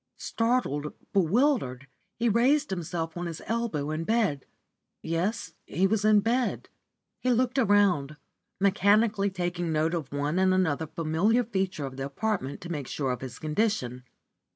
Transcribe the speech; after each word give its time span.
Startled, 0.17 0.93
bewildered, 1.13 1.85
he 2.17 2.27
raised 2.27 2.71
himself 2.71 3.15
on 3.15 3.27
his 3.27 3.39
elbow 3.45 3.91
in 3.91 4.03
bed. 4.03 4.47
Yes, 5.03 5.53
he 5.67 5.85
was 5.85 6.03
in 6.03 6.21
bed. 6.21 6.69
He 7.19 7.31
looked 7.31 7.59
around, 7.59 8.17
mechanically 8.59 9.29
taking 9.29 9.71
note 9.71 9.93
of 9.93 10.11
one 10.11 10.39
and 10.39 10.55
another 10.55 10.87
familiar 10.87 11.43
feature 11.43 11.85
of 11.85 11.97
the 11.97 12.05
apartment 12.07 12.61
to 12.61 12.71
make 12.71 12.87
sure 12.87 13.11
of 13.11 13.21
his 13.21 13.37
condition. 13.37 14.03